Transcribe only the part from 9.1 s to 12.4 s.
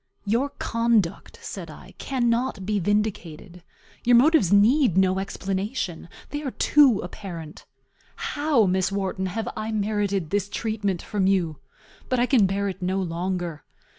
have I merited this treatment from you? But I